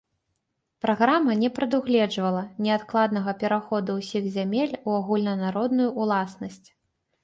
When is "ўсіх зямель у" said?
4.01-5.01